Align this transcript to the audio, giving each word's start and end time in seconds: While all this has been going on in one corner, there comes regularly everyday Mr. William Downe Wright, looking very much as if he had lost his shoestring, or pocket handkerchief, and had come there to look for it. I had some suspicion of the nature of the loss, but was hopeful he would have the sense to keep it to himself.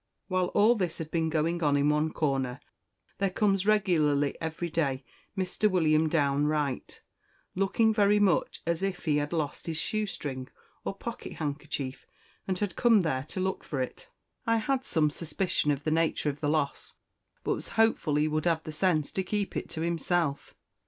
While 0.29 0.47
all 0.55 0.73
this 0.73 0.97
has 0.97 1.07
been 1.09 1.29
going 1.29 1.61
on 1.61 1.77
in 1.77 1.89
one 1.89 2.11
corner, 2.11 2.59
there 3.19 3.29
comes 3.29 3.67
regularly 3.67 4.35
everyday 4.41 5.03
Mr. 5.37 5.69
William 5.69 6.09
Downe 6.09 6.45
Wright, 6.47 6.99
looking 7.53 7.93
very 7.93 8.17
much 8.19 8.63
as 8.65 8.81
if 8.81 9.05
he 9.05 9.17
had 9.17 9.31
lost 9.31 9.67
his 9.67 9.77
shoestring, 9.77 10.47
or 10.83 10.95
pocket 10.95 11.33
handkerchief, 11.33 12.07
and 12.47 12.57
had 12.57 12.75
come 12.75 13.01
there 13.01 13.25
to 13.29 13.39
look 13.39 13.63
for 13.63 13.79
it. 13.79 14.09
I 14.47 14.57
had 14.57 14.85
some 14.87 15.11
suspicion 15.11 15.69
of 15.69 15.83
the 15.83 15.91
nature 15.91 16.31
of 16.31 16.39
the 16.39 16.49
loss, 16.49 16.93
but 17.43 17.53
was 17.53 17.67
hopeful 17.77 18.15
he 18.15 18.27
would 18.27 18.45
have 18.45 18.63
the 18.63 18.71
sense 18.71 19.11
to 19.11 19.23
keep 19.23 19.55
it 19.55 19.69
to 19.69 19.81
himself. 19.81 20.55